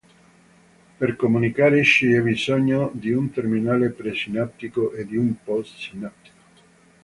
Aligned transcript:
Per 0.97 1.15
comunicare 1.15 1.81
c'è 1.83 2.21
bisogno 2.23 2.89
di 2.91 3.11
un 3.11 3.29
terminale 3.29 3.91
pre-sinaptico 3.91 4.93
e 4.93 5.05
di 5.05 5.15
uno 5.15 5.35
post-sinaptico. 5.43 6.31